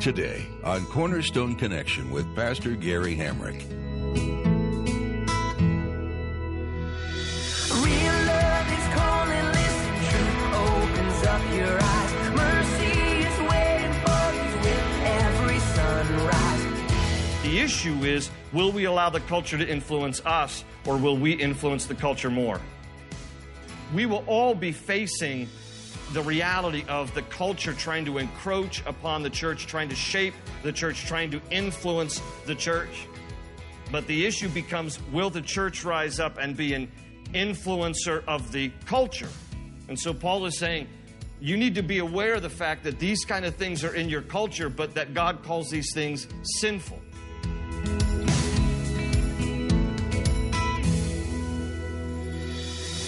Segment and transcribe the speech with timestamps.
[0.00, 3.60] Today on Cornerstone Connection with Pastor Gary Hamrick.
[7.82, 12.12] Real love is calling, listen, truth opens up your eyes.
[12.36, 17.42] Mercy is waiting for you with every sunrise.
[17.42, 21.86] The issue is will we allow the culture to influence us or will we influence
[21.86, 22.60] the culture more?
[23.92, 25.48] We will all be facing
[26.12, 30.72] the reality of the culture trying to encroach upon the church, trying to shape the
[30.72, 33.06] church, trying to influence the church.
[33.90, 36.90] But the issue becomes will the church rise up and be an
[37.32, 39.28] influencer of the culture?
[39.88, 40.88] And so Paul is saying,
[41.40, 44.08] you need to be aware of the fact that these kind of things are in
[44.08, 46.26] your culture, but that God calls these things
[46.58, 47.00] sinful.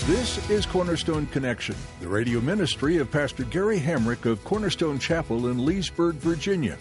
[0.08, 5.66] This is Cornerstone Connection, the radio ministry of Pastor Gary Hamrick of Cornerstone Chapel in
[5.66, 6.78] Leesburg, Virginia.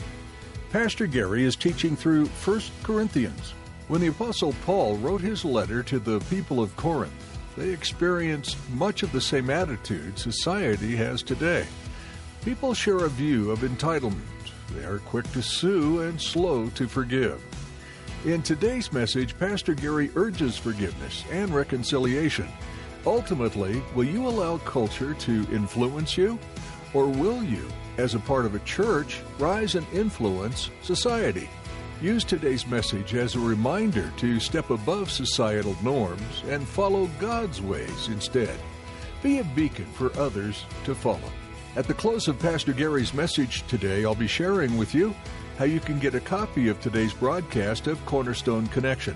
[0.72, 3.54] Pastor Gary is teaching through 1 Corinthians.
[3.90, 7.12] When the Apostle Paul wrote his letter to the people of Corinth,
[7.58, 11.68] they experienced much of the same attitude society has today.
[12.46, 14.22] People share a view of entitlement.
[14.74, 17.44] They are quick to sue and slow to forgive.
[18.24, 22.48] In today's message, Pastor Gary urges forgiveness and reconciliation.
[23.08, 26.38] Ultimately, will you allow culture to influence you?
[26.94, 27.66] Or will you,
[27.98, 31.50] as a part of a church, rise and influence society?
[32.02, 38.10] Use today's message as a reminder to step above societal norms and follow God's ways
[38.10, 38.60] instead.
[39.24, 41.32] Be a beacon for others to follow.
[41.78, 45.16] At the close of Pastor Gary's message today, I'll be sharing with you
[45.58, 49.16] how you can get a copy of today's broadcast of Cornerstone Connection.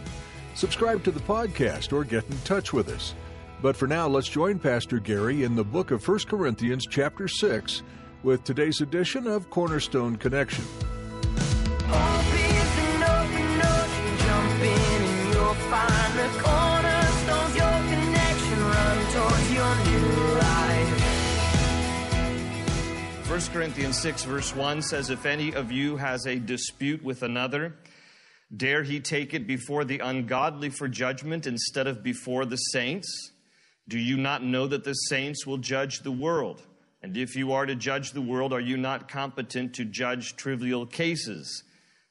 [0.56, 3.16] Subscribe to the podcast or get in touch with us.
[3.62, 7.84] But for now, let's join Pastor Gary in the book of 1 Corinthians, chapter 6,
[8.24, 10.66] with today's edition of Cornerstone Connection.
[23.28, 27.76] 1 Corinthians 6, verse 1 says, If any of you has a dispute with another,
[28.56, 33.31] dare he take it before the ungodly for judgment instead of before the saints?
[33.92, 36.62] Do you not know that the saints will judge the world?
[37.04, 40.86] And if you are to judge the world, are you not competent to judge trivial
[40.86, 41.64] cases?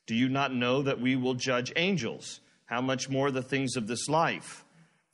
[0.06, 2.40] Do you not know that we will judge angels?
[2.66, 4.62] How much more the things of this life?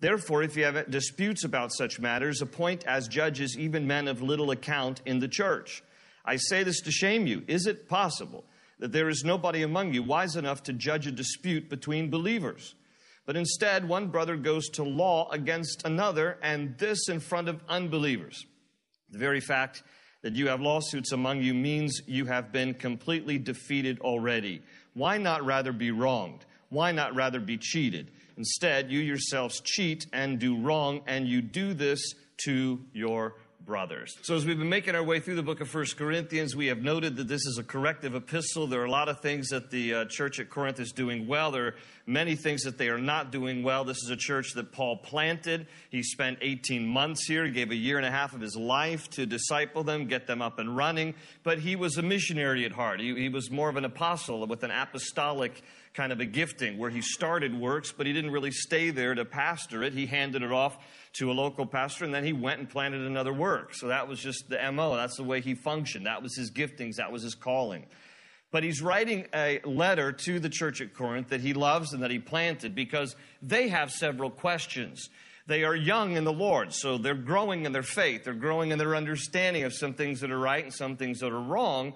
[0.00, 4.50] Therefore, if you have disputes about such matters, appoint as judges even men of little
[4.50, 5.84] account in the church.
[6.24, 7.44] I say this to shame you.
[7.46, 8.44] Is it possible
[8.80, 12.74] that there is nobody among you wise enough to judge a dispute between believers?
[13.26, 18.46] But instead, one brother goes to law against another, and this in front of unbelievers.
[19.10, 19.82] The very fact
[20.22, 24.62] that you have lawsuits among you means you have been completely defeated already.
[24.94, 26.44] Why not rather be wronged?
[26.68, 28.10] Why not rather be cheated?
[28.36, 32.14] Instead, you yourselves cheat and do wrong, and you do this
[32.44, 33.34] to your
[33.64, 34.16] brothers.
[34.22, 36.82] So, as we've been making our way through the book of First Corinthians, we have
[36.82, 38.66] noted that this is a corrective epistle.
[38.66, 41.50] There are a lot of things that the uh, church at Corinth is doing well.
[41.50, 41.74] There are
[42.06, 43.84] many things that they are not doing well.
[43.84, 45.66] This is a church that Paul planted.
[45.90, 47.44] He spent 18 months here.
[47.44, 50.40] He gave a year and a half of his life to disciple them, get them
[50.40, 51.14] up and running.
[51.42, 53.00] But he was a missionary at heart.
[53.00, 55.62] He, he was more of an apostle with an apostolic
[55.96, 59.24] kind of a gifting where he started works, but he didn't really stay there to
[59.24, 59.94] pastor it.
[59.94, 60.76] He handed it off
[61.14, 63.74] to a local pastor and then he went and planted another work.
[63.74, 64.94] So that was just the MO.
[64.94, 66.04] That's the way he functioned.
[66.04, 66.96] That was his giftings.
[66.96, 67.86] That was his calling.
[68.52, 72.10] But he's writing a letter to the church at Corinth that he loves and that
[72.10, 75.08] he planted because they have several questions.
[75.46, 78.24] They are young in the Lord, so they're growing in their faith.
[78.24, 81.32] They're growing in their understanding of some things that are right and some things that
[81.32, 81.94] are wrong.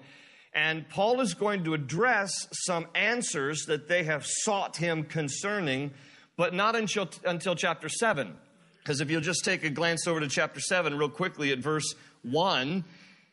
[0.53, 5.91] And Paul is going to address some answers that they have sought him concerning,
[6.35, 8.35] but not until, until chapter 7.
[8.79, 11.93] Because if you'll just take a glance over to chapter 7 real quickly at verse
[12.23, 12.83] 1,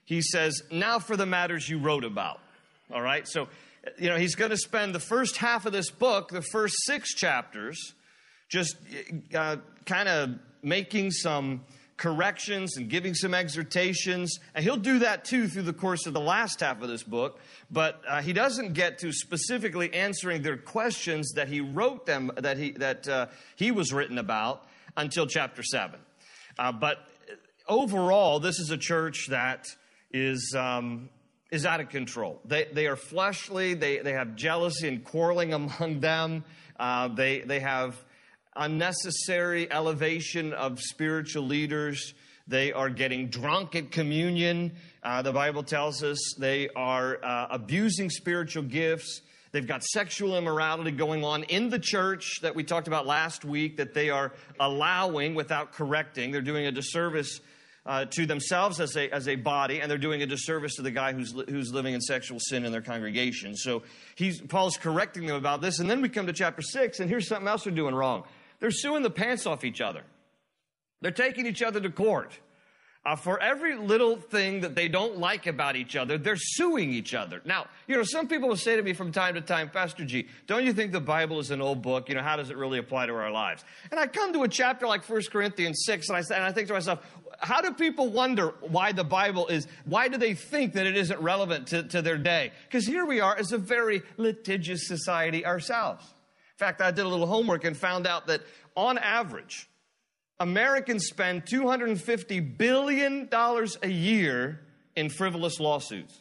[0.05, 2.41] he says, Now for the matters you wrote about.
[2.93, 3.27] All right?
[3.27, 3.49] So,
[3.99, 7.15] you know, he's going to spend the first half of this book, the first six
[7.15, 7.95] chapters,
[8.49, 8.77] just
[9.35, 9.57] uh,
[9.87, 11.65] kind of making some
[11.99, 14.39] corrections and giving some exhortations.
[14.55, 17.39] And he'll do that too through the course of the last half of this book.
[17.71, 22.57] But uh, he doesn't get to specifically answering their questions that he wrote them, that
[22.57, 24.67] he, that, uh, he was written about
[24.97, 26.01] until chapter 7.
[26.59, 27.07] Uh, but
[27.69, 29.67] overall, this is a church that
[30.13, 31.11] is, um,
[31.51, 32.41] is out of control.
[32.45, 36.45] They, they are fleshly, they, they have jealousy and quarreling among them,
[36.79, 37.97] uh, they, they have
[38.59, 42.13] unnecessary elevation of spiritual leaders.
[42.47, 44.73] They are getting drunk at communion.
[45.03, 49.23] Uh, the Bible tells us they are uh, abusing spiritual gifts.
[49.53, 53.79] They've got sexual immorality going on in the church that we talked about last week
[53.79, 56.33] that they are allowing without correcting.
[56.33, 57.41] They're doing a disservice
[57.87, 60.91] uh, to themselves as a, as a body, and they're doing a disservice to the
[60.91, 63.57] guy who's, li- who's living in sexual sin in their congregation.
[63.57, 63.83] So
[64.15, 65.79] he's, Paul's correcting them about this.
[65.79, 68.25] And then we come to chapter 6, and here's something else they're doing wrong.
[68.61, 70.03] They're suing the pants off each other.
[71.01, 72.39] They're taking each other to court.
[73.07, 77.15] Uh, for every little thing that they don't like about each other, they're suing each
[77.15, 77.41] other.
[77.45, 80.27] Now, you know, some people will say to me from time to time, Pastor G,
[80.47, 82.09] don't you think the Bible is an old book?
[82.09, 83.65] You know, how does it really apply to our lives?
[83.91, 86.53] And I come to a chapter like 1 Corinthians 6, and I, say and I
[86.53, 86.99] think to myself,
[87.39, 91.21] how do people wonder why the Bible is, why do they think that it isn't
[91.21, 92.53] relevant to, to their day?
[92.65, 96.05] Because here we are as a very litigious society ourselves.
[96.59, 98.41] Fact, I did a little homework and found out that
[98.75, 99.69] on average,
[100.41, 104.61] Americans spend $250 billion a year
[104.97, 106.19] in frivolous lawsuits,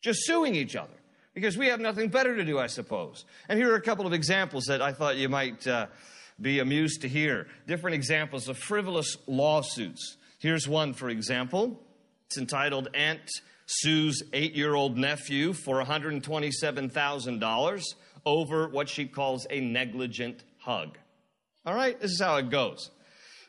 [0.00, 0.94] just suing each other,
[1.34, 3.24] because we have nothing better to do, I suppose.
[3.48, 5.88] And here are a couple of examples that I thought you might uh,
[6.40, 7.48] be amused to hear.
[7.66, 10.18] Different examples of frivolous lawsuits.
[10.38, 11.80] Here's one, for example.
[12.26, 13.28] It's entitled Aunt
[13.66, 17.82] Sue's eight year old nephew for $127,000
[18.26, 20.98] over what she calls a negligent hug.
[21.66, 22.90] All right, this is how it goes.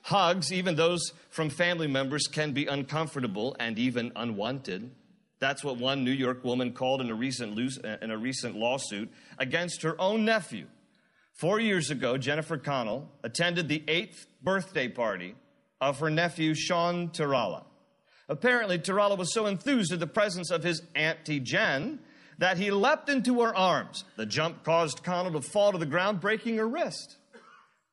[0.03, 4.91] Hugs, even those from family members, can be uncomfortable and even unwanted.
[5.39, 7.57] That's what one New York woman called in a recent,
[8.01, 10.67] in a recent lawsuit against her own nephew.
[11.33, 15.35] Four years ago, Jennifer Connell attended the eighth birthday party
[15.81, 17.65] of her nephew, Sean Tarala.
[18.29, 21.99] Apparently, Tarala was so enthused at the presence of his Auntie Jen
[22.37, 24.03] that he leapt into her arms.
[24.17, 27.17] The jump caused Connell to fall to the ground, breaking her wrist.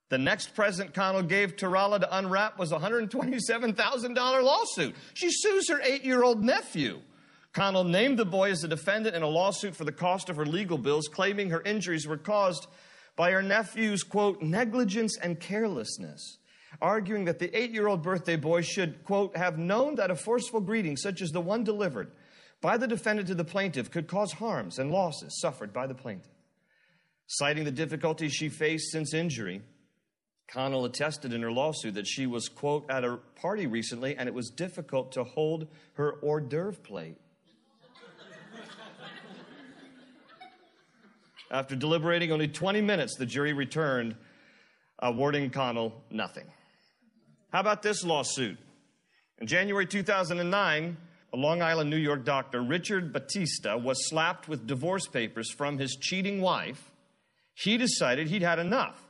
[0.08, 4.94] The next present Connell gave Tarala to unwrap was a $127,000 lawsuit.
[5.14, 7.00] She sues her eight year old nephew.
[7.54, 10.46] Connell named the boy as a defendant in a lawsuit for the cost of her
[10.46, 12.66] legal bills, claiming her injuries were caused
[13.16, 16.38] by her nephew's, quote, negligence and carelessness,
[16.80, 20.60] arguing that the eight year old birthday boy should, quote, have known that a forceful
[20.60, 22.10] greeting such as the one delivered
[22.62, 26.30] by the defendant to the plaintiff could cause harms and losses suffered by the plaintiff.
[27.26, 29.62] Citing the difficulties she faced since injury,
[30.48, 34.34] Connell attested in her lawsuit that she was, quote, at a party recently and it
[34.34, 37.16] was difficult to hold her hors d'oeuvre plate.
[41.50, 44.16] After deliberating only 20 minutes, the jury returned,
[45.00, 46.46] awarding Connell nothing.
[47.52, 48.56] How about this lawsuit?
[49.38, 50.96] In January 2009,
[51.32, 55.96] a Long Island, New York doctor, Richard Batista, was slapped with divorce papers from his
[55.96, 56.90] cheating wife.
[57.54, 59.02] He decided he'd had enough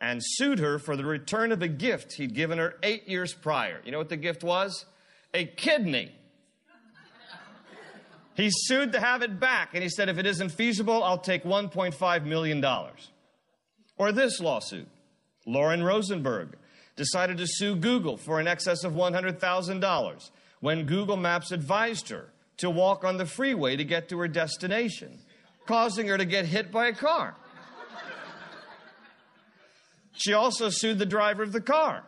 [0.00, 3.80] and sued her for the return of a gift he'd given her eight years prior.
[3.84, 4.84] You know what the gift was?
[5.32, 6.12] A kidney.
[8.34, 11.44] He sued to have it back, and he said, if it isn't feasible, I'll take
[11.44, 12.62] $1.5 million.
[13.96, 14.88] Or this lawsuit
[15.46, 16.56] Lauren Rosenberg
[16.96, 20.30] decided to sue Google for an excess of $100,000
[20.66, 25.16] when Google Maps advised her to walk on the freeway to get to her destination,
[25.64, 27.36] causing her to get hit by a car.
[30.14, 32.02] She also sued the driver of the car.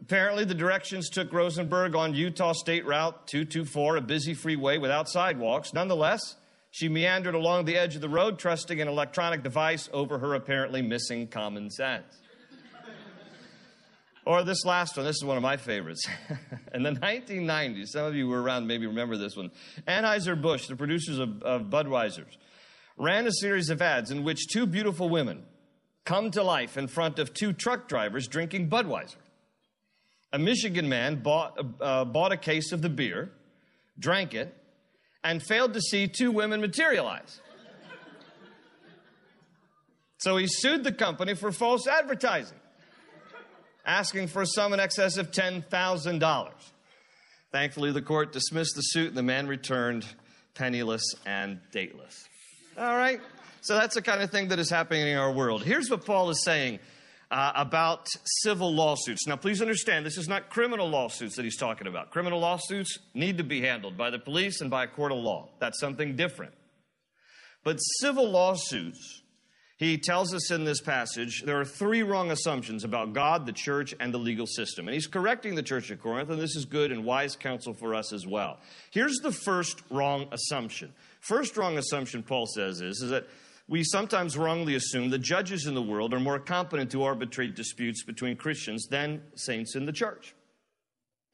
[0.00, 5.72] Apparently, the directions took Rosenberg on Utah State Route 224, a busy freeway without sidewalks.
[5.72, 6.34] Nonetheless,
[6.72, 10.82] she meandered along the edge of the road, trusting an electronic device over her apparently
[10.82, 12.18] missing common sense.
[14.26, 16.06] Or this last one, this is one of my favorites.
[16.74, 19.50] In the 1990s, some of you were around, maybe remember this one.
[19.86, 22.36] Anheuser-Busch, the producers of, of Budweiser's,
[22.96, 25.44] ran a series of ads in which two beautiful women
[26.04, 29.16] come to life in front of two truck drivers drinking Budweiser.
[30.32, 33.30] A Michigan man bought, uh, bought a case of the beer,
[33.98, 34.54] drank it,
[35.22, 37.40] and failed to see two women materialize.
[40.18, 42.58] So he sued the company for false advertising,
[43.86, 46.50] asking for a sum in excess of $10,000.
[47.52, 50.04] Thankfully, the court dismissed the suit and the man returned
[50.54, 52.28] penniless and dateless.
[52.76, 53.20] All right?
[53.62, 55.64] So that's the kind of thing that is happening in our world.
[55.64, 56.80] Here's what Paul is saying
[57.30, 58.06] uh, about
[58.42, 59.26] civil lawsuits.
[59.26, 62.10] Now, please understand, this is not criminal lawsuits that he's talking about.
[62.10, 65.48] Criminal lawsuits need to be handled by the police and by a court of law.
[65.58, 66.52] That's something different.
[67.64, 69.22] But civil lawsuits,
[69.78, 73.94] he tells us in this passage, there are three wrong assumptions about God, the church,
[74.00, 74.88] and the legal system.
[74.88, 77.94] And he's correcting the church at Corinth, and this is good and wise counsel for
[77.94, 78.58] us as well.
[78.90, 80.94] Here's the first wrong assumption.
[81.20, 83.26] First wrong assumption, Paul says, is, is that
[83.68, 88.04] we sometimes wrongly assume the judges in the world are more competent to arbitrate disputes
[88.04, 90.35] between Christians than saints in the church.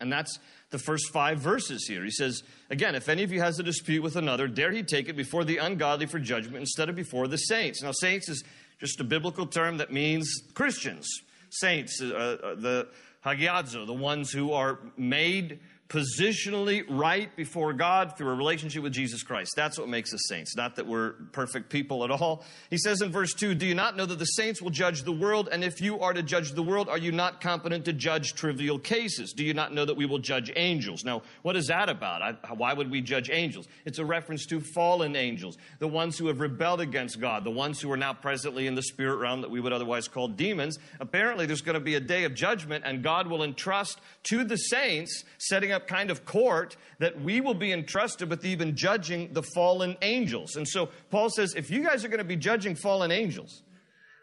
[0.03, 0.39] And that's
[0.71, 2.05] the first five verses here.
[2.05, 5.09] He says, again, if any of you has a dispute with another, dare he take
[5.09, 7.83] it before the ungodly for judgment instead of before the saints.
[7.83, 8.43] Now, saints is
[8.81, 11.09] just a biblical term that means Christians.
[11.51, 12.07] Saints, uh,
[12.43, 12.89] uh, the
[13.25, 19.23] hagiazo, the ones who are made positionally right before God through a relationship with Jesus
[19.23, 19.53] Christ.
[19.57, 22.45] That's what makes us saints, not that we're perfect people at all.
[22.71, 25.13] He says in verse 2 Do you not know that the saints will judge the
[25.13, 25.51] world?
[25.53, 28.79] And if you are to judge the world, are you not competent to judge trivial
[28.79, 29.35] cases?
[29.35, 31.05] Do you not know that we will judge angels?
[31.05, 32.23] Now, what is that about?
[32.23, 33.69] I, why would we judge angels?
[33.85, 37.81] It's a reference to fallen angels, the ones who have rebelled against God, the ones
[37.81, 40.79] who are now presently in the spirit realm that we would otherwise call demons.
[41.01, 44.57] Apparently, there's going to be a day of judgment, and God will entrust to the
[44.57, 49.43] saints setting up kind of court that we will be entrusted with even judging the
[49.43, 50.57] fallen angels.
[50.57, 53.63] And so Paul says, if you guys are going to be judging fallen angels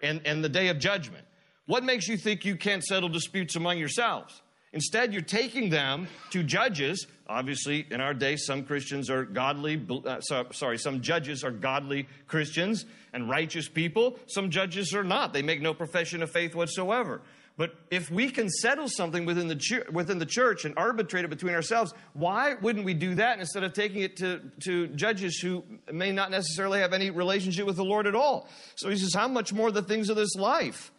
[0.01, 1.25] and, and the day of judgment,
[1.65, 4.41] what makes you think you can't settle disputes among yourselves?
[4.72, 7.08] Instead, you're taking them to judges.
[7.27, 12.86] Obviously, in our day, some Christians are godly, uh, sorry, some judges are godly Christians
[13.12, 14.20] and righteous people.
[14.27, 15.34] Some judges are not.
[15.34, 17.22] They make no profession of faith whatsoever.
[17.59, 21.53] But if we can settle something within the, within the church and arbitrate it between
[21.53, 26.13] ourselves, why wouldn't we do that instead of taking it to, to judges who may
[26.13, 28.47] not necessarily have any relationship with the Lord at all?
[28.75, 30.93] So he says, How much more the things of this life?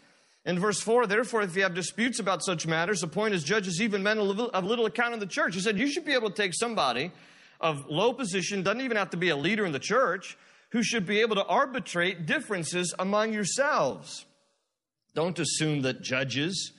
[0.44, 4.02] In verse 4, therefore, if you have disputes about such matters, appoint as judges even
[4.02, 5.54] men of little account in the church.
[5.54, 7.10] He said, You should be able to take somebody
[7.58, 10.36] of low position, doesn't even have to be a leader in the church,
[10.72, 14.26] who should be able to arbitrate differences among yourselves.
[15.14, 16.72] Don't assume that judges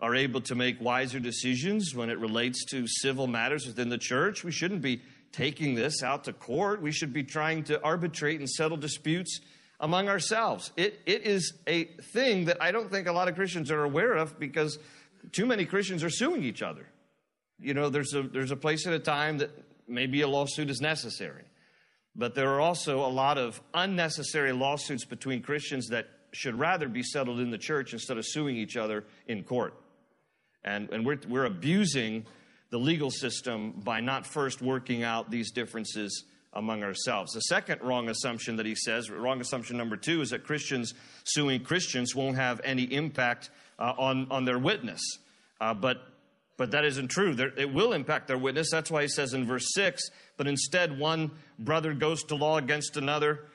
[0.00, 4.44] are able to make wiser decisions when it relates to civil matters within the church.
[4.44, 5.02] We shouldn't be
[5.32, 6.82] taking this out to court.
[6.82, 9.40] We should be trying to arbitrate and settle disputes
[9.80, 10.72] among ourselves.
[10.76, 14.14] It, it is a thing that I don't think a lot of Christians are aware
[14.14, 14.78] of because
[15.32, 16.86] too many Christians are suing each other.
[17.58, 19.50] You know, there's a, there's a place at a time that
[19.88, 21.44] maybe a lawsuit is necessary.
[22.16, 27.02] But there are also a lot of unnecessary lawsuits between Christians that should rather be
[27.02, 29.74] settled in the church instead of suing each other in court.
[30.64, 32.26] And, and we're, we're abusing
[32.70, 37.32] the legal system by not first working out these differences among ourselves.
[37.32, 41.62] The second wrong assumption that he says, wrong assumption number two, is that Christians suing
[41.62, 45.00] Christians won't have any impact uh, on, on their witness.
[45.60, 45.98] Uh, but,
[46.56, 47.34] but that isn't true.
[47.34, 48.70] There, it will impact their witness.
[48.70, 52.96] That's why he says in verse 6 but instead, one brother goes to law against
[52.96, 53.46] another.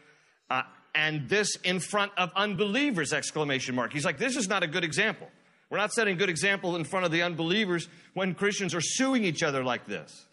[0.50, 0.64] Uh,
[0.96, 3.94] and this in front of unbelievers exclamation mark.
[3.94, 5.28] He's like this is not a good example.
[5.70, 9.24] We're not setting a good example in front of the unbelievers when christians are suing
[9.24, 10.26] each other like this.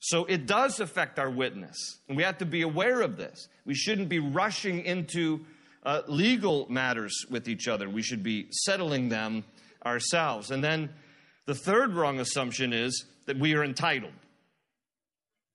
[0.00, 3.48] So it does affect our witness and we have to be aware of this.
[3.64, 5.44] We shouldn't be rushing into
[5.84, 7.88] uh, legal matters with each other.
[7.88, 9.44] We should be settling them
[9.84, 10.50] ourselves.
[10.50, 10.90] And then
[11.46, 14.12] the third wrong assumption is that we are entitled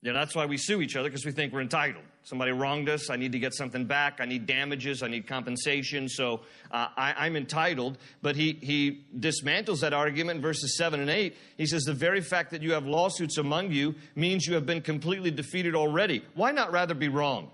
[0.03, 2.03] yeah, that's why we sue each other because we think we're entitled.
[2.23, 3.09] Somebody wronged us.
[3.09, 4.19] I need to get something back.
[4.19, 5.01] I need damages.
[5.01, 6.09] I need compensation.
[6.09, 6.41] So
[6.71, 7.97] uh, I, am entitled.
[8.21, 11.37] But he, he dismantles that argument in verses 7 and 8.
[11.57, 14.81] He says, The very fact that you have lawsuits among you means you have been
[14.81, 16.21] completely defeated already.
[16.35, 17.51] Why not rather be wronged?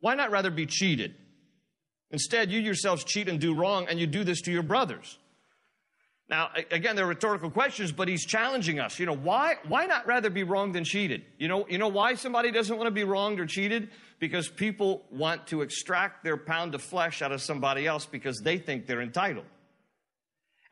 [0.00, 1.14] Why not rather be cheated?
[2.10, 5.18] Instead, you yourselves cheat and do wrong, and you do this to your brothers.
[6.30, 9.00] Now, again, they're rhetorical questions, but he's challenging us.
[9.00, 11.24] You know, why, why not rather be wronged than cheated?
[11.38, 13.90] You know, you know why somebody doesn't want to be wronged or cheated?
[14.20, 18.58] Because people want to extract their pound of flesh out of somebody else because they
[18.58, 19.46] think they're entitled.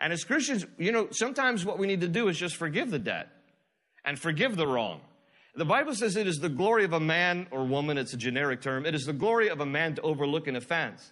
[0.00, 3.00] And as Christians, you know, sometimes what we need to do is just forgive the
[3.00, 3.29] debt
[4.05, 5.00] and forgive the wrong.
[5.57, 8.62] The Bible says it is the glory of a man or woman, it's a generic
[8.62, 11.11] term, it is the glory of a man to overlook an offense.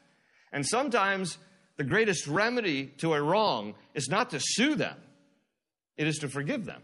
[0.52, 1.38] And sometimes
[1.76, 4.96] the greatest remedy to a wrong is not to sue them,
[5.96, 6.82] it is to forgive them.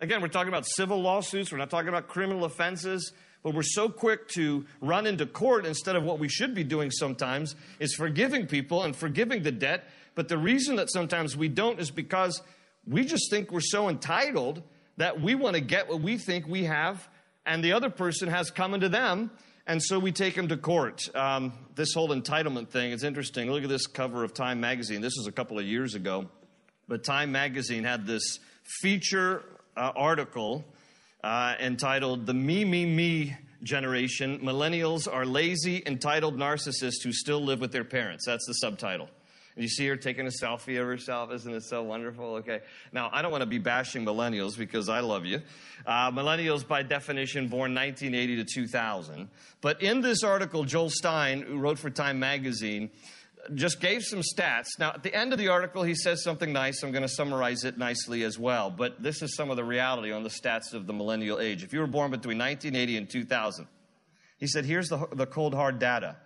[0.00, 3.12] Again, we're talking about civil lawsuits, we're not talking about criminal offenses,
[3.42, 6.90] but we're so quick to run into court instead of what we should be doing
[6.90, 9.84] sometimes is forgiving people and forgiving the debt.
[10.14, 12.42] But the reason that sometimes we don't is because
[12.86, 14.62] we just think we're so entitled
[14.96, 17.08] that we want to get what we think we have
[17.46, 19.30] and the other person has coming to them
[19.66, 21.08] And so we take him to court.
[21.14, 23.50] Um, this whole entitlement thing is interesting.
[23.50, 25.00] Look at this cover of Time magazine.
[25.00, 26.28] This was a couple of years ago.
[26.86, 28.38] But Time magazine had this
[28.80, 29.42] feature
[29.76, 30.64] uh, article
[31.24, 37.60] uh, entitled The Me, Me, Me Generation Millennials Are Lazy, Entitled Narcissists Who Still Live
[37.60, 38.24] with Their Parents.
[38.24, 39.08] That's the subtitle.
[39.56, 41.32] You see her taking a selfie of herself.
[41.32, 42.36] Isn't it so wonderful?
[42.36, 42.60] Okay.
[42.92, 45.40] Now, I don't want to be bashing millennials because I love you.
[45.86, 49.28] Uh, millennials, by definition, born 1980 to 2000.
[49.62, 52.90] But in this article, Joel Stein, who wrote for Time magazine,
[53.54, 54.66] just gave some stats.
[54.78, 56.82] Now, at the end of the article, he says something nice.
[56.82, 58.70] I'm going to summarize it nicely as well.
[58.70, 61.62] But this is some of the reality on the stats of the millennial age.
[61.62, 63.66] If you were born between 1980 and 2000,
[64.38, 66.16] he said, here's the, the cold hard data.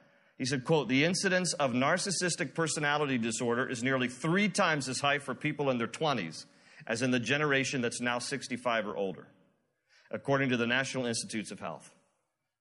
[0.40, 5.18] He said, quote, the incidence of narcissistic personality disorder is nearly three times as high
[5.18, 6.46] for people in their 20s
[6.86, 9.26] as in the generation that's now 65 or older,
[10.10, 11.92] according to the National Institutes of Health.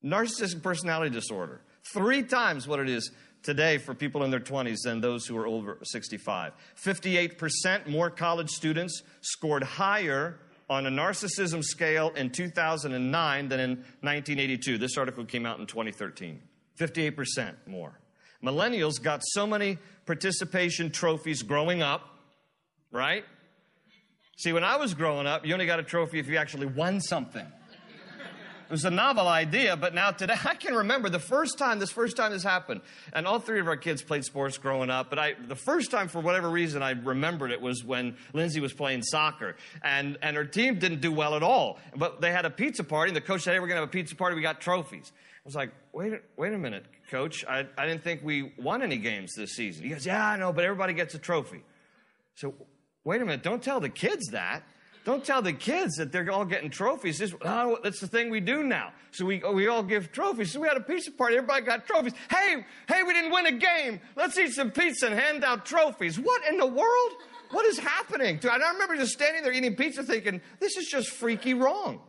[0.04, 1.62] Narcissistic personality disorder,
[1.94, 3.12] three times what it is
[3.44, 6.52] today for people in their 20s than those who are over 65.
[6.76, 10.38] 58% more college students scored higher
[10.70, 13.70] on a narcissism scale in 2009 than in
[14.02, 14.78] 1982.
[14.78, 16.42] This article came out in 2013.
[16.80, 18.00] 58% more.
[18.44, 22.02] Millennials got so many participation trophies growing up,
[22.92, 23.26] right?
[24.38, 27.02] See, when I was growing up, you only got a trophy if you actually won
[27.02, 27.46] something.
[28.70, 31.90] It was a novel idea, but now today, I can remember the first time, this
[31.90, 32.82] first time this happened.
[33.12, 36.08] And all three of our kids played sports growing up, but I, the first time,
[36.08, 39.56] for whatever reason, I remembered it was when Lindsay was playing soccer.
[39.84, 41.80] And, and her team didn't do well at all.
[41.96, 43.90] But they had a pizza party, and the coach said, hey, we're going to have
[43.90, 45.12] a pizza party, we got trophies.
[45.40, 47.46] I was like, wait, wait a minute, coach.
[47.48, 49.84] I, I didn't think we won any games this season.
[49.84, 51.64] He goes, yeah, I know, but everybody gets a trophy.
[52.36, 52.54] So,
[53.04, 54.64] wait a minute, don't tell the kids that.
[55.06, 57.18] Don't tell the kids that they're all getting trophies.
[57.18, 58.92] This, oh, that's the thing we do now.
[59.12, 60.52] So we, we all give trophies.
[60.52, 61.38] So we had a pizza party.
[61.38, 62.14] Everybody got trophies.
[62.30, 64.02] Hey, hey, we didn't win a game.
[64.16, 66.20] Let's eat some pizza and hand out trophies.
[66.20, 67.12] What in the world?
[67.52, 68.40] What is happening?
[68.44, 72.02] I remember just standing there eating pizza thinking, this is just freaky wrong.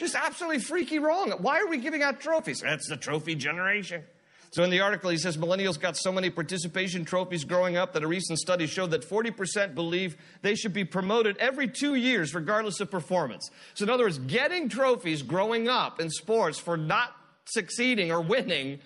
[0.00, 1.30] Just absolutely freaky wrong.
[1.42, 2.60] Why are we giving out trophies?
[2.60, 4.02] That's the trophy generation.
[4.50, 8.02] So in the article, he says millennials got so many participation trophies growing up that
[8.02, 12.80] a recent study showed that 40% believe they should be promoted every two years, regardless
[12.80, 13.50] of performance.
[13.74, 18.78] So in other words, getting trophies growing up in sports for not succeeding or winning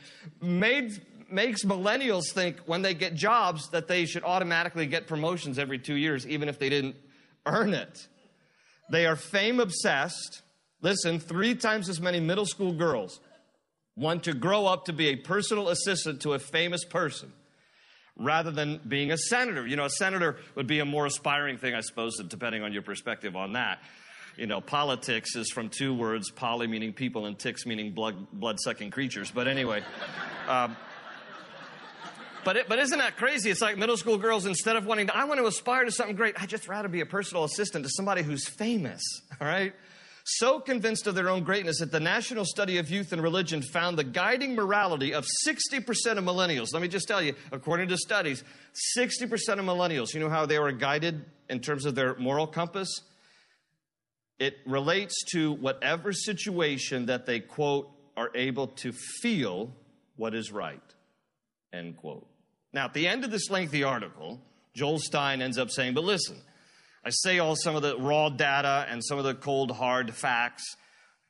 [0.43, 1.01] made
[1.31, 5.95] makes millennials think when they get jobs that they should automatically get promotions every two
[5.95, 6.97] years, even if they didn't
[7.47, 8.09] earn it.
[8.91, 10.43] They are fame obsessed.
[10.85, 13.19] Listen, three times as many middle school girls
[13.97, 17.33] want to grow up to be a personal assistant to a famous person
[18.19, 19.67] rather than being a senator.
[19.67, 22.83] You know, a senator would be a more aspiring thing, I suppose, depending on your
[22.83, 23.79] perspective on that.
[24.37, 28.91] You know, politics is from two words, poly meaning people and ticks meaning blood, blood-sucking
[28.91, 29.31] creatures.
[29.31, 29.83] But anyway,
[30.49, 30.77] um,
[32.45, 33.51] but, it, but isn't that crazy?
[33.51, 36.15] It's like middle school girls, instead of wanting to, I want to aspire to something
[36.15, 39.03] great, I'd just rather be a personal assistant to somebody who's famous,
[39.41, 39.73] all right?
[40.25, 43.99] So convinced of their own greatness that the National Study of Youth and Religion found
[43.99, 46.73] the guiding morality of 60% of millennials.
[46.73, 48.43] Let me just tell you, according to studies,
[48.99, 52.89] 60% of millennials, you know how they were guided in terms of their moral compass?
[54.39, 59.73] It relates to whatever situation that they, quote, are able to feel
[60.17, 60.81] what is right,
[61.73, 62.27] end quote.
[62.73, 64.41] Now, at the end of this lengthy article,
[64.75, 66.41] Joel Stein ends up saying, but listen,
[67.07, 70.65] I say all some of the raw data and some of the cold, hard facts,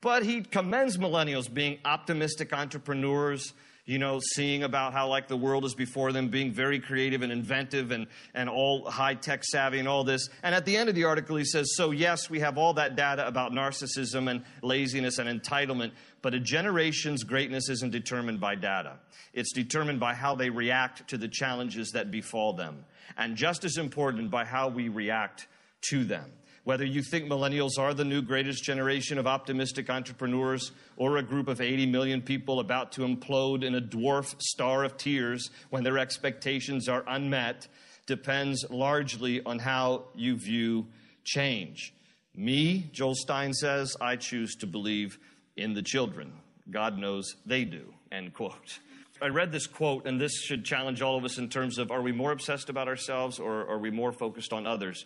[0.00, 3.52] but he commends millennials being optimistic entrepreneurs,
[3.84, 7.32] you know, seeing about how like the world is before them, being very creative and
[7.32, 10.28] inventive and, and all high tech savvy and all this.
[10.44, 12.94] And at the end of the article, he says, So, yes, we have all that
[12.94, 15.90] data about narcissism and laziness and entitlement,
[16.22, 18.98] but a generation's greatness isn't determined by data.
[19.32, 22.84] It's determined by how they react to the challenges that befall them.
[23.16, 25.48] And just as important, by how we react
[25.90, 26.32] to them.
[26.64, 31.46] Whether you think millennials are the new greatest generation of optimistic entrepreneurs or a group
[31.46, 35.98] of 80 million people about to implode in a dwarf star of tears when their
[35.98, 37.68] expectations are unmet
[38.06, 40.86] depends largely on how you view
[41.22, 41.92] change.
[42.34, 45.18] Me, Joel Stein says, I choose to believe
[45.56, 46.32] in the children.
[46.70, 47.92] God knows they do.
[48.10, 48.78] End quote.
[49.22, 52.02] I read this quote, and this should challenge all of us in terms of are
[52.02, 55.04] we more obsessed about ourselves or are we more focused on others?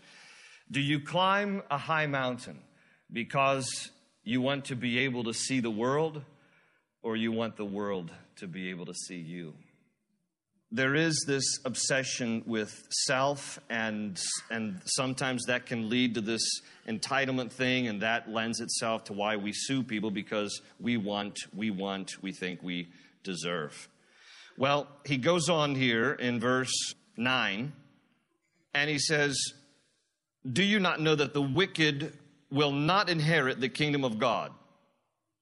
[0.71, 2.61] Do you climb a high mountain
[3.13, 3.91] because
[4.23, 6.23] you want to be able to see the world
[7.03, 9.55] or you want the world to be able to see you?
[10.71, 16.43] there is this obsession with self and and sometimes that can lead to this
[16.87, 21.71] entitlement thing and that lends itself to why we sue people because we want we
[21.71, 22.89] want we think we
[23.23, 23.89] deserve
[24.59, 27.73] well he goes on here in verse 9
[28.75, 29.39] and he says
[30.51, 32.13] do you not know that the wicked
[32.51, 34.53] will not inherit the kingdom of god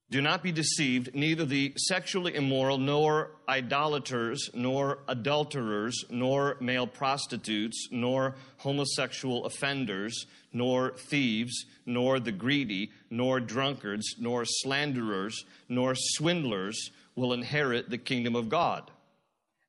[0.09, 7.89] do not be deceived, neither the sexually immoral, nor idolaters, nor adulterers, nor male prostitutes,
[7.91, 17.33] nor homosexual offenders, nor thieves, nor the greedy, nor drunkards, nor slanderers, nor swindlers will
[17.33, 18.89] inherit the kingdom of God.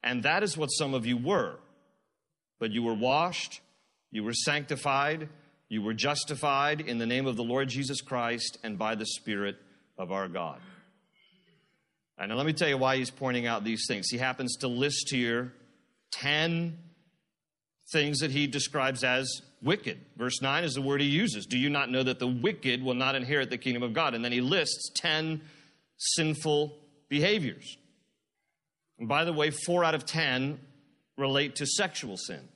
[0.05, 1.59] And that is what some of you were.
[2.61, 3.61] But you were washed,
[4.11, 5.29] you were sanctified,
[5.68, 9.57] you were justified in the name of the Lord Jesus Christ and by the Spirit
[9.99, 10.61] of our God.
[12.16, 14.09] And now let me tell you why he's pointing out these things.
[14.09, 15.53] He happens to list here
[16.12, 16.79] 10
[17.92, 19.99] things that he describes as wicked.
[20.16, 21.47] Verse 9 is the word he uses.
[21.47, 24.14] Do you not know that the wicked will not inherit the kingdom of God?
[24.14, 25.42] And then he lists 10
[25.97, 26.77] sinful
[27.09, 27.77] behaviors.
[28.99, 30.59] And by the way, four out of 10
[31.16, 32.49] relate to sexual sin.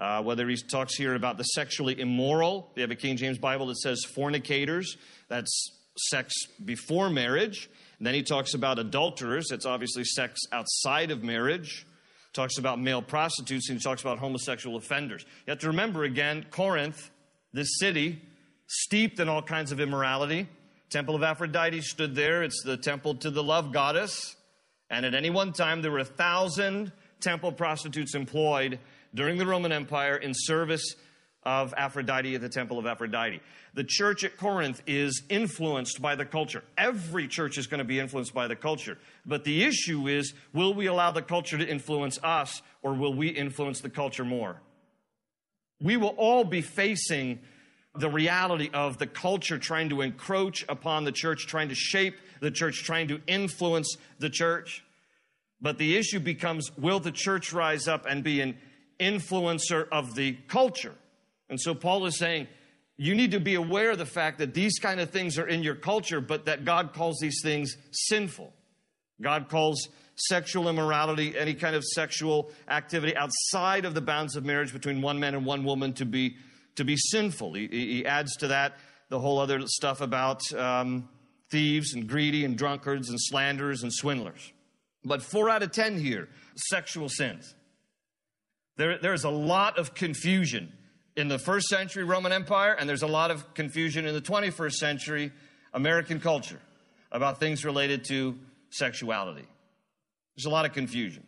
[0.00, 3.66] Uh, whether he talks here about the sexually immoral, they have a King James Bible
[3.66, 4.96] that says fornicators,
[5.28, 5.76] that's
[6.08, 6.32] sex
[6.64, 7.68] before marriage.
[7.98, 9.48] And then he talks about adulterers.
[9.50, 11.86] That's obviously sex outside of marriage.
[12.32, 15.22] Talks about male prostitutes and he talks about homosexual offenders.
[15.46, 17.10] You have to remember again, Corinth,
[17.52, 18.22] this city,
[18.68, 20.48] steeped in all kinds of immorality.
[20.88, 22.42] Temple of Aphrodite stood there.
[22.42, 24.34] It's the temple to the love goddess.
[24.88, 28.78] And at any one time, there were a thousand temple prostitutes employed
[29.14, 30.94] during the Roman Empire in service
[31.42, 33.40] of Aphrodite at the Temple of Aphrodite.
[33.74, 36.62] The church at Corinth is influenced by the culture.
[36.76, 38.98] Every church is going to be influenced by the culture.
[39.24, 43.28] But the issue is will we allow the culture to influence us or will we
[43.28, 44.60] influence the culture more?
[45.80, 47.40] We will all be facing
[47.94, 52.50] the reality of the culture trying to encroach upon the church, trying to shape the
[52.50, 54.84] church, trying to influence the church.
[55.60, 58.56] But the issue becomes will the church rise up and be an
[59.00, 60.94] influencer of the culture?
[61.48, 62.48] And so Paul is saying,
[62.96, 65.62] you need to be aware of the fact that these kind of things are in
[65.62, 68.52] your culture, but that God calls these things sinful.
[69.22, 74.72] God calls sexual immorality, any kind of sexual activity outside of the bounds of marriage
[74.72, 76.36] between one man and one woman to be,
[76.76, 77.54] to be sinful.
[77.54, 78.76] He, he adds to that
[79.08, 81.08] the whole other stuff about um,
[81.50, 84.52] thieves and greedy and drunkards and slanderers and swindlers.
[85.04, 87.54] But four out of ten here, sexual sins.
[88.80, 90.72] There, there's a lot of confusion
[91.14, 94.72] in the first century Roman Empire, and there's a lot of confusion in the 21st
[94.72, 95.32] century
[95.74, 96.58] American culture
[97.12, 98.38] about things related to
[98.70, 99.44] sexuality.
[100.34, 101.26] There's a lot of confusion.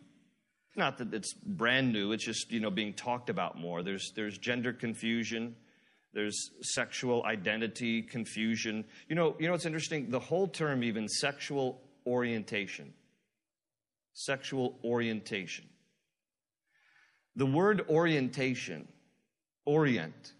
[0.75, 3.83] Not that it's brand new, it's just, you know, being talked about more.
[3.83, 5.55] There's, there's gender confusion,
[6.11, 8.83] there's sexual identity confusion.
[9.07, 10.09] You know, you know what's interesting?
[10.09, 12.95] The whole term, even sexual orientation.
[14.13, 15.65] Sexual orientation.
[17.35, 18.87] The word orientation
[19.65, 20.33] Orient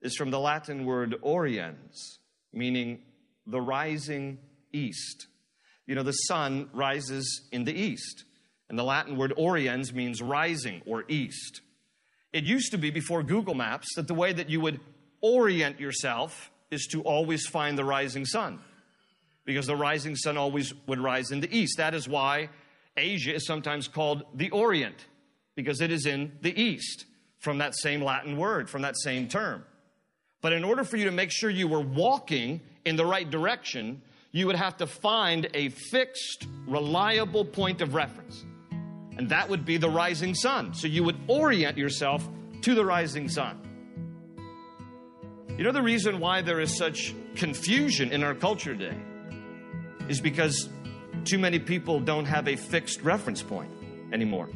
[0.00, 2.18] is from the Latin word oriens,
[2.52, 3.00] meaning
[3.46, 4.38] the rising
[4.72, 5.26] east.
[5.86, 8.24] You know, the sun rises in the east,
[8.68, 11.60] and the Latin word oriens means rising or east.
[12.32, 14.80] It used to be before Google Maps that the way that you would
[15.20, 18.60] orient yourself is to always find the rising sun,
[19.44, 21.76] because the rising sun always would rise in the east.
[21.78, 22.50] That is why
[22.96, 25.06] Asia is sometimes called the Orient,
[25.54, 27.06] because it is in the east
[27.38, 29.64] from that same Latin word, from that same term.
[30.40, 34.02] But in order for you to make sure you were walking in the right direction,
[34.32, 38.44] you would have to find a fixed, reliable point of reference.
[39.16, 40.74] And that would be the rising sun.
[40.74, 42.28] So you would orient yourself
[42.62, 43.60] to the rising sun.
[45.56, 48.96] You know, the reason why there is such confusion in our culture today
[50.08, 50.68] is because
[51.24, 53.70] too many people don't have a fixed reference point
[54.12, 54.48] anymore.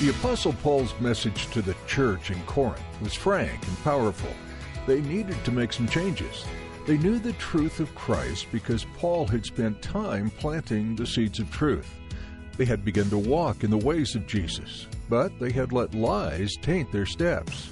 [0.00, 4.30] The Apostle Paul's message to the church in Corinth was frank and powerful.
[4.86, 6.46] They needed to make some changes.
[6.86, 11.50] They knew the truth of Christ because Paul had spent time planting the seeds of
[11.50, 11.94] truth.
[12.56, 16.56] They had begun to walk in the ways of Jesus, but they had let lies
[16.62, 17.68] taint their steps.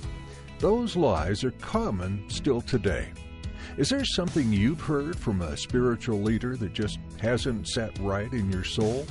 [0.59, 3.09] Those lies are common still today.
[3.77, 8.51] Is there something you've heard from a spiritual leader that just hasn't sat right in
[8.51, 9.07] your soul?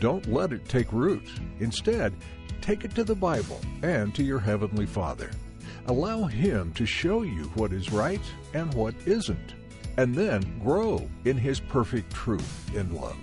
[0.00, 1.28] Don't let it take root.
[1.60, 2.12] Instead,
[2.60, 5.30] take it to the Bible and to your Heavenly Father.
[5.86, 8.20] Allow Him to show you what is right
[8.52, 9.54] and what isn't,
[9.96, 13.16] and then grow in His perfect truth in love.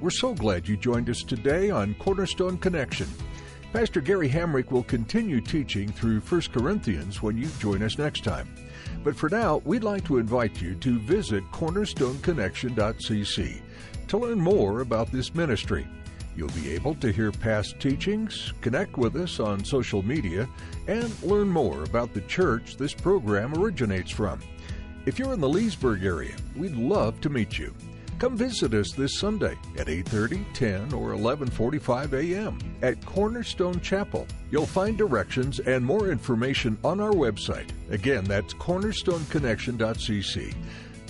[0.00, 3.06] We're so glad you joined us today on Cornerstone Connection.
[3.72, 8.48] Pastor Gary Hamrick will continue teaching through 1 Corinthians when you join us next time.
[9.04, 13.60] But for now, we'd like to invite you to visit cornerstoneconnection.cc
[14.08, 15.86] to learn more about this ministry.
[16.34, 20.48] You'll be able to hear past teachings, connect with us on social media,
[20.86, 24.40] and learn more about the church this program originates from.
[25.04, 27.74] If you're in the Leesburg area, we'd love to meet you.
[28.18, 32.58] Come visit us this Sunday at 8:30, 10, or 11:45 a.m.
[32.82, 34.26] at Cornerstone Chapel.
[34.50, 37.70] You'll find directions and more information on our website.
[37.90, 40.54] Again, that's cornerstoneconnection.cc.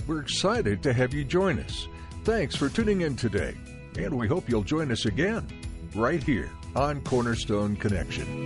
[0.05, 1.87] We're excited to have you join us.
[2.25, 3.55] Thanks for tuning in today,
[3.97, 5.47] and we hope you'll join us again
[5.95, 8.45] right here on Cornerstone Connection.